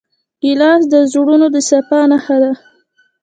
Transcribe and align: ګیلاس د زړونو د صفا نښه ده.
ګیلاس 0.41 0.81
د 0.93 0.95
زړونو 1.11 1.47
د 1.55 1.57
صفا 1.69 1.99
نښه 2.11 2.37
ده. 2.43 2.51